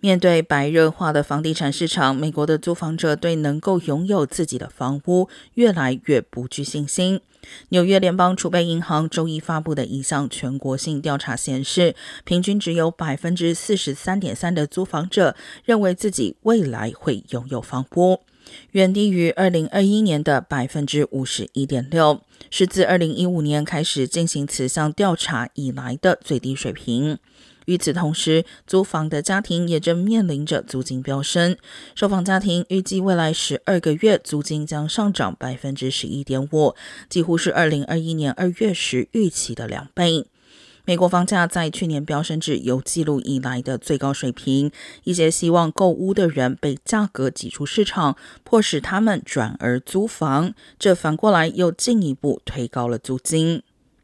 [0.00, 7.20] 面对白热化的房地产市场，美国的租房者对能够拥有自己的房屋越来越不具信心。
[7.68, 11.94] 纽约联邦储备银行周一发布的一项全国性调查显示，
[12.24, 18.20] 平均只有百分之四十三点三的租房者认为自己未来会拥有房屋，
[18.72, 22.20] 远低于二零二一年的百分之五十一点六，
[22.50, 27.18] 是自二零一五年开始进行此项调查以来的最低水平。
[27.66, 31.56] 与此同时，租房的家庭也正面临着租金飙升。
[31.94, 36.74] 受访家庭预计未来十二个月租金将上涨百分之十一点五，
[37.08, 40.26] 几乎是二零二一年二月时预期的两倍。
[40.86, 44.72] 美国房价在去年飙升至有记录以来的最高水平，
[45.04, 53.62] 一些希望购屋的人被价格挤出市场，迫使他们转而租房，这反过来又进一步推高了租金。